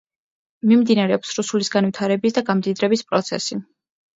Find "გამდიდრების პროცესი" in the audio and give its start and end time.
2.51-3.63